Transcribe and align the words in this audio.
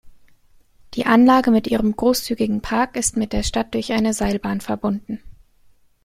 Die 0.95 1.05
Anlage 1.05 1.51
mit 1.51 1.67
ihrem 1.67 1.95
großzügigen 1.95 2.63
Park 2.63 2.95
ist 2.97 3.17
mit 3.17 3.33
der 3.33 3.43
Stadt 3.43 3.75
durch 3.75 3.91
eine 3.91 4.13
Seilbahn 4.15 4.59
verbunden. 4.59 5.21